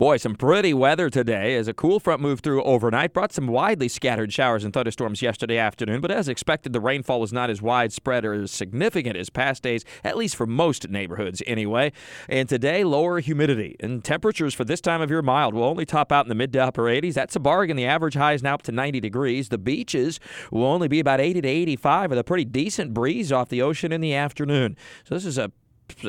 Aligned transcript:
Boy, 0.00 0.16
some 0.16 0.34
pretty 0.34 0.72
weather 0.72 1.10
today 1.10 1.54
as 1.56 1.68
a 1.68 1.74
cool 1.74 2.00
front 2.00 2.22
moved 2.22 2.42
through 2.42 2.62
overnight. 2.62 3.12
Brought 3.12 3.34
some 3.34 3.46
widely 3.46 3.86
scattered 3.86 4.32
showers 4.32 4.64
and 4.64 4.72
thunderstorms 4.72 5.20
yesterday 5.20 5.58
afternoon, 5.58 6.00
but 6.00 6.10
as 6.10 6.26
expected, 6.26 6.72
the 6.72 6.80
rainfall 6.80 7.20
was 7.20 7.34
not 7.34 7.50
as 7.50 7.60
widespread 7.60 8.24
or 8.24 8.32
as 8.32 8.50
significant 8.50 9.18
as 9.18 9.28
past 9.28 9.62
days, 9.62 9.84
at 10.02 10.16
least 10.16 10.36
for 10.36 10.46
most 10.46 10.88
neighborhoods 10.88 11.42
anyway. 11.46 11.92
And 12.30 12.48
today, 12.48 12.82
lower 12.82 13.20
humidity 13.20 13.76
and 13.78 14.02
temperatures 14.02 14.54
for 14.54 14.64
this 14.64 14.80
time 14.80 15.02
of 15.02 15.10
year 15.10 15.20
mild 15.20 15.52
will 15.52 15.64
only 15.64 15.84
top 15.84 16.12
out 16.12 16.24
in 16.24 16.30
the 16.30 16.34
mid 16.34 16.54
to 16.54 16.60
upper 16.60 16.84
80s. 16.84 17.12
That's 17.12 17.36
a 17.36 17.40
bargain. 17.40 17.76
The 17.76 17.84
average 17.84 18.14
high 18.14 18.32
is 18.32 18.42
now 18.42 18.54
up 18.54 18.62
to 18.62 18.72
90 18.72 19.00
degrees. 19.00 19.50
The 19.50 19.58
beaches 19.58 20.18
will 20.50 20.64
only 20.64 20.88
be 20.88 21.00
about 21.00 21.20
80 21.20 21.42
to 21.42 21.48
85 21.48 22.08
with 22.08 22.18
a 22.18 22.24
pretty 22.24 22.46
decent 22.46 22.94
breeze 22.94 23.30
off 23.30 23.50
the 23.50 23.60
ocean 23.60 23.92
in 23.92 24.00
the 24.00 24.14
afternoon. 24.14 24.78
So 25.04 25.14
this 25.14 25.26
is 25.26 25.36
a 25.36 25.52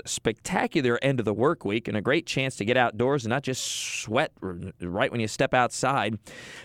spectacular 0.06 1.00
end 1.02 1.20
of 1.20 1.26
the 1.26 1.34
work 1.34 1.66
week 1.66 1.88
and 1.88 1.98
a 1.98 2.02
great 2.02 2.26
chance 2.26 2.56
to 2.58 2.66
get 2.66 2.78
outdoors 2.78 3.26
and 3.26 3.30
not 3.30 3.44
just 3.44 3.64
sweat 4.02 4.32
right 4.82 5.12
when 5.12 5.20
you 5.20 5.28
step 5.28 5.54
outside. 5.54 6.18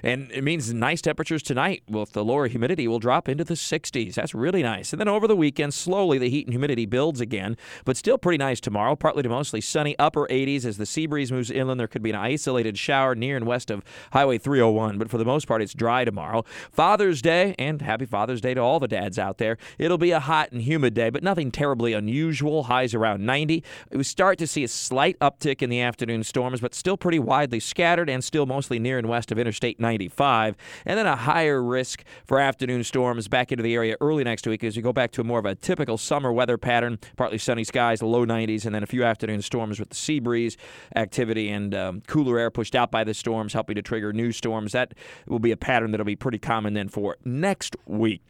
And 0.03 0.31
it 0.33 0.43
means 0.43 0.73
nice 0.73 1.01
temperatures 1.01 1.43
tonight 1.43 1.83
with 1.89 2.13
the 2.13 2.25
lower 2.25 2.49
humidity 2.49 2.89
will 2.89 2.99
drop 2.99 3.29
into 3.29 3.45
the 3.45 3.55
60s. 3.55 4.15
That's 4.15 4.35
really 4.35 4.63
nice. 4.63 4.93
And 4.93 5.01
then 5.01 5.09
over 5.09 5.27
the 5.27 5.37
weekend, 5.37 5.75
slowly 5.75 6.19
the 6.19 6.31
heat 6.31 6.47
and 6.47 6.53
humidity 6.53 6.87
builds 6.87 7.21
again, 7.21 7.57
but 7.85 7.97
still 7.97 8.19
pretty 8.19 8.39
nice 8.39 8.61
tomorrow. 8.61 8.97
Partly 8.97 9.23
to 9.23 9.29
mostly 9.29 9.61
sunny 9.61 9.99
upper 9.99 10.27
80s 10.29 10.65
as 10.65 10.77
the 10.77 10.87
sea 10.87 11.07
breeze 11.07 11.33
moves 11.33 11.51
inland. 11.51 11.81
There 11.81 11.89
could 11.89 12.03
be 12.03 12.11
an 12.11 12.17
isolated 12.17 12.79
shower 12.79 13.15
near 13.15 13.37
and 13.37 13.47
west 13.47 13.71
of 13.71 13.83
Highway 14.13 14.39
301, 14.39 14.99
but 14.99 15.11
for 15.11 15.19
the 15.19 15.25
most 15.25 15.47
part, 15.47 15.63
it's 15.63 15.75
dry 15.75 16.05
tomorrow. 16.05 16.45
Father's 16.73 17.23
Day, 17.23 17.55
and 17.59 17.81
happy 17.81 18.07
Father's 18.07 18.41
Day 18.41 18.55
to 18.55 18.61
all 18.61 18.81
the 18.81 18.89
dads 18.89 19.19
out 19.19 19.39
there. 19.39 19.57
It'll 19.79 19.99
be 19.99 20.11
a 20.11 20.21
hot 20.21 20.53
and 20.53 20.63
humid 20.63 20.95
day, 20.95 21.11
but 21.11 21.23
nothing 21.23 21.51
terribly 21.51 21.93
unusual. 21.93 22.65
Highs 22.65 22.95
around 22.95 23.06
around 23.07 23.25
90. 23.25 23.63
We 23.93 24.05
start 24.05 24.39
to 24.39 24.47
see 24.47 24.65
a 24.65 24.69
slight 24.69 25.19
uptick 25.21 25.63
in 25.63 25.71
the 25.71 25.81
afternoon 25.81 26.25
storms, 26.25 26.61
but 26.61 26.75
still 26.75 26.97
pretty 26.97 27.19
widely 27.19 27.61
scattered 27.61 28.11
and 28.11 28.23
still 28.23 28.47
mostly 28.47 28.79
near 28.79 28.99
and 28.99 29.09
west 29.09 29.31
of 29.31 29.39
Interstate 29.39 29.79
95. 29.79 30.57
And 30.85 30.99
then 30.99 31.07
a 31.07 31.17
higher 31.17 31.63
risk 31.63 32.05
for 32.27 32.41
afternoon 32.41 32.85
storms 32.85 33.29
back 33.29 33.53
into 33.53 33.63
the 33.63 33.75
area 33.75 33.97
early 34.01 34.25
next 34.25 34.47
week 34.47 34.65
as 34.65 34.77
we 34.77 34.83
go 34.83 34.93
back 34.93 35.13
to 35.13 35.25
more 35.25 35.39
of 35.39 35.47
a 35.47 35.55
typical 35.55 35.99
summer 35.99 36.33
weather 36.33 36.59
pattern. 36.59 36.99
Partly 37.17 37.39
sunny 37.39 37.65
skies, 37.65 38.03
low 38.03 38.27
90s, 38.27 38.67
and 38.67 38.75
then 38.75 38.83
a 38.83 38.87
few 38.87 39.05
afternoon 39.05 39.43
storms 39.43 39.79
with 39.79 39.91
the 39.91 39.97
sea 39.97 40.19
breeze 40.19 40.57
activity 40.95 41.49
and 41.49 41.75
um, 41.75 42.03
cooler 42.07 42.39
air 42.39 42.51
pushed 42.51 42.75
out 42.75 42.91
by 42.91 43.05
the 43.05 43.15
storms, 43.15 43.53
helping 43.53 43.77
to 43.77 43.83
trigger 43.83 44.13
new 44.13 44.33
storms. 44.33 44.73
That 44.73 44.95
will 45.27 45.39
be 45.39 45.53
a 45.53 45.57
pattern 45.57 45.93
that'll 45.93 46.05
be 46.05 46.17
pretty 46.17 46.39
common 46.39 46.75
then 46.75 46.89
for 46.89 47.17
next 47.25 47.77
week. 47.87 48.23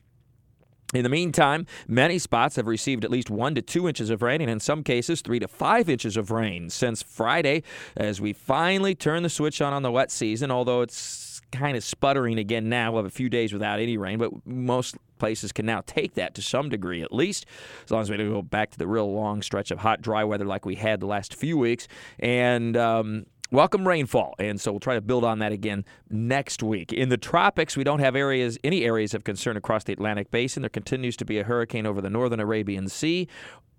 In 0.95 1.03
the 1.03 1.09
meantime, 1.09 1.67
many 1.89 2.19
spots 2.19 2.57
have 2.57 2.67
received 2.67 3.05
at 3.05 3.11
least 3.11 3.29
one 3.29 3.55
to 3.57 3.63
two 3.63 3.89
inches 3.89 4.09
of 4.11 4.23
rain, 4.23 4.41
and 4.41 4.51
in 4.51 4.61
some 4.61 4.83
cases, 4.83 5.21
three 5.21 5.41
to 5.41 5.49
five 5.49 5.89
inches 5.89 6.17
of 6.17 6.31
rain 6.31 6.71
since 6.71 7.03
Friday, 7.03 7.63
as 7.97 8.21
we 8.21 8.33
finally 8.33 8.95
turn 8.95 9.23
the 9.23 9.29
switch 9.29 9.61
on 9.61 9.73
on 9.73 9.83
the 9.83 9.91
wet 9.91 10.11
season. 10.11 10.51
Although 10.51 10.83
it's 10.83 11.27
kind 11.53 11.77
of 11.77 11.85
sputtering 11.85 12.39
again 12.39 12.69
now. 12.69 12.93
We'll 12.93 13.03
have 13.03 13.13
a 13.13 13.15
few 13.15 13.29
days 13.29 13.53
without 13.53 13.79
any 13.79 13.97
rain, 13.97 14.19
but 14.19 14.33
most 14.47 14.97
places 15.19 15.53
can 15.53 15.65
now 15.65 15.83
take 15.87 16.15
that 16.15 16.35
to 16.35 16.43
some 16.43 16.69
degree 16.69 17.03
at 17.03 17.13
least, 17.13 17.47
as 17.85 17.91
long 17.91 18.03
as 18.03 18.11
we 18.11 18.17
don't 18.17 18.31
go 18.31 18.43
back 18.43 18.71
to 18.73 18.79
the 18.79 18.87
real 18.87 19.13
long 19.13 19.43
stretch 19.43 19.71
of 19.71 19.79
hot, 19.79 20.03
dry 20.03 20.25
weather 20.25 20.45
like 20.45 20.67
we 20.67 20.75
had 20.75 21.01
the 21.01 21.07
last 21.07 21.35
few 21.35 21.57
weeks. 21.57 21.89
And, 22.19 22.77
um, 22.77 23.27
welcome 23.51 23.87
rainfall 23.87 24.35
and 24.39 24.61
so 24.61 24.73
we'll 24.73 24.81
try 24.81 24.95
to 24.95 25.01
build 25.01 25.25
on 25.25 25.39
that 25.39 25.53
again 25.53 25.85
next 26.11 26.63
week. 26.63 26.93
In 26.93 27.09
the 27.09 27.17
tropics 27.17 27.77
we 27.77 27.85
don't 27.85 28.01
have 28.01 28.17
areas 28.17 28.59
any 28.65 28.85
areas 28.85 29.15
of 29.15 29.25
concern 29.25 29.57
across 29.57 29.85
the 29.85 29.93
atlantic 29.93 30.31
basin. 30.31 30.63
There 30.63 30.69
continues 30.69 31.17
to 31.19 31.25
be 31.25 31.39
a 31.39 31.45
hurricane 31.45 31.87
over 31.87 32.01
the 32.01 32.11
northern 32.11 32.41
arabian 32.41 32.89
sea 32.89 33.29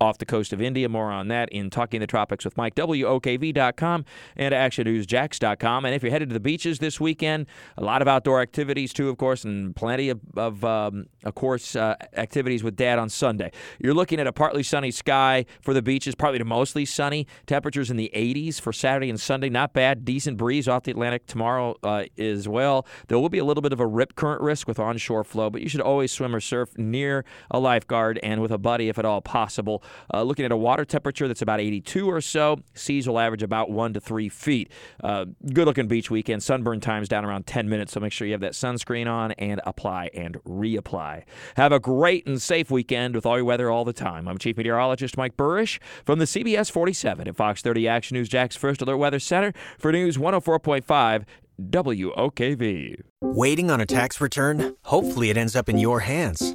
off 0.00 0.18
the 0.18 0.26
coast 0.26 0.52
of 0.52 0.60
India. 0.60 0.88
More 0.88 1.10
on 1.10 1.28
that 1.28 1.48
in 1.50 1.70
Talking 1.70 2.00
the 2.00 2.06
Tropics 2.06 2.44
with 2.44 2.56
Mike, 2.56 2.74
WOKV.com 2.74 4.04
and 4.36 4.54
ActionNewsJax.com. 4.54 5.84
And 5.84 5.94
if 5.94 6.02
you're 6.02 6.12
headed 6.12 6.28
to 6.30 6.32
the 6.32 6.40
beaches 6.40 6.78
this 6.78 7.00
weekend, 7.00 7.46
a 7.76 7.84
lot 7.84 8.02
of 8.02 8.08
outdoor 8.08 8.40
activities 8.40 8.92
too, 8.92 9.08
of 9.08 9.16
course, 9.16 9.44
and 9.44 9.74
plenty 9.74 10.08
of, 10.08 10.20
of, 10.36 10.64
um, 10.64 11.06
of 11.24 11.34
course, 11.34 11.74
uh, 11.74 11.96
activities 12.16 12.62
with 12.62 12.76
Dad 12.76 12.98
on 12.98 13.08
Sunday. 13.08 13.50
You're 13.78 13.94
looking 13.94 14.20
at 14.20 14.26
a 14.26 14.32
partly 14.32 14.62
sunny 14.62 14.90
sky 14.90 15.46
for 15.60 15.74
the 15.74 15.82
beaches, 15.82 16.14
partly 16.14 16.38
to 16.38 16.44
mostly 16.44 16.84
sunny. 16.84 17.26
Temperatures 17.46 17.90
in 17.90 17.96
the 17.96 18.10
80s 18.14 18.60
for 18.60 18.72
Saturday 18.72 19.10
and 19.10 19.20
Sunday. 19.20 19.48
Not 19.48 19.72
bad. 19.72 20.04
Decent 20.04 20.36
breeze 20.36 20.68
off 20.68 20.84
the 20.84 20.90
Atlantic 20.90 21.26
tomorrow 21.26 21.76
uh, 21.82 22.04
as 22.16 22.48
well. 22.48 22.86
There 23.08 23.18
will 23.18 23.28
be 23.28 23.38
a 23.38 23.44
little 23.44 23.62
bit 23.62 23.72
of 23.72 23.80
a 23.80 23.86
rip 23.86 24.14
current 24.14 24.40
risk 24.40 24.68
with 24.68 24.78
onshore 24.78 25.24
flow, 25.24 25.50
but 25.50 25.62
you 25.62 25.68
should 25.68 25.80
always 25.80 26.12
swim 26.12 26.34
or 26.34 26.40
surf 26.40 26.76
near 26.76 27.24
a 27.50 27.58
lifeguard 27.58 28.18
and 28.22 28.40
with 28.40 28.50
a 28.50 28.58
buddy 28.58 28.88
if 28.88 28.98
at 28.98 29.04
all 29.04 29.20
possible. 29.20 29.82
Uh, 30.12 30.22
looking 30.22 30.44
at 30.44 30.52
a 30.52 30.56
water 30.56 30.84
temperature 30.84 31.28
that's 31.28 31.42
about 31.42 31.60
82 31.60 32.08
or 32.08 32.20
so. 32.20 32.60
Seas 32.74 33.08
will 33.08 33.18
average 33.18 33.42
about 33.42 33.70
one 33.70 33.92
to 33.94 34.00
three 34.00 34.28
feet. 34.28 34.70
Uh, 35.02 35.26
good 35.52 35.66
looking 35.66 35.88
beach 35.88 36.10
weekend. 36.10 36.42
Sunburn 36.42 36.80
times 36.80 37.08
down 37.08 37.24
around 37.24 37.46
10 37.46 37.68
minutes, 37.68 37.92
so 37.92 38.00
make 38.00 38.12
sure 38.12 38.26
you 38.26 38.32
have 38.32 38.40
that 38.40 38.52
sunscreen 38.52 39.10
on 39.10 39.32
and 39.32 39.60
apply 39.66 40.10
and 40.14 40.36
reapply. 40.44 41.24
Have 41.56 41.72
a 41.72 41.80
great 41.80 42.26
and 42.26 42.40
safe 42.40 42.70
weekend 42.70 43.14
with 43.14 43.26
all 43.26 43.36
your 43.36 43.44
weather 43.44 43.70
all 43.70 43.84
the 43.84 43.92
time. 43.92 44.28
I'm 44.28 44.38
Chief 44.38 44.56
Meteorologist 44.56 45.16
Mike 45.16 45.36
Buresh 45.36 45.78
from 46.04 46.18
the 46.18 46.24
CBS 46.24 46.70
47 46.70 47.28
at 47.28 47.36
Fox 47.36 47.62
30 47.62 47.88
Action 47.88 48.16
News 48.16 48.28
Jax 48.28 48.56
First 48.56 48.82
Alert 48.82 48.96
Weather 48.96 49.18
Center 49.18 49.52
for 49.78 49.92
News 49.92 50.16
104.5 50.16 51.24
WOKV. 51.60 53.00
Waiting 53.20 53.70
on 53.70 53.80
a 53.80 53.86
tax 53.86 54.20
return? 54.20 54.76
Hopefully, 54.84 55.30
it 55.30 55.36
ends 55.36 55.56
up 55.56 55.68
in 55.68 55.78
your 55.78 56.00
hands 56.00 56.54